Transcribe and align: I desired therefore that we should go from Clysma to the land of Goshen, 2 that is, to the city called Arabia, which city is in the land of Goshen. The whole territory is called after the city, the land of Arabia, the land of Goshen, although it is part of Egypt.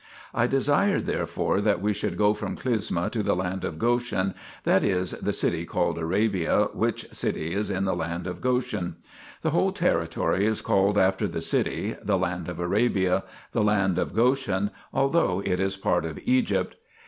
I 0.33 0.47
desired 0.47 1.03
therefore 1.05 1.61
that 1.61 1.79
we 1.79 1.93
should 1.93 2.17
go 2.17 2.33
from 2.33 2.57
Clysma 2.57 3.11
to 3.11 3.21
the 3.21 3.35
land 3.35 3.63
of 3.63 3.77
Goshen, 3.77 4.29
2 4.63 4.63
that 4.63 4.83
is, 4.83 5.11
to 5.11 5.23
the 5.23 5.31
city 5.31 5.63
called 5.63 5.99
Arabia, 5.99 6.69
which 6.73 7.07
city 7.13 7.53
is 7.53 7.69
in 7.69 7.85
the 7.85 7.95
land 7.95 8.25
of 8.25 8.41
Goshen. 8.41 8.95
The 9.43 9.51
whole 9.51 9.71
territory 9.71 10.47
is 10.47 10.63
called 10.63 10.97
after 10.97 11.27
the 11.27 11.39
city, 11.39 11.95
the 12.01 12.17
land 12.17 12.49
of 12.49 12.59
Arabia, 12.59 13.23
the 13.51 13.63
land 13.63 13.99
of 13.99 14.15
Goshen, 14.15 14.71
although 14.91 15.43
it 15.45 15.59
is 15.59 15.77
part 15.77 16.03
of 16.05 16.17
Egypt. 16.25 16.77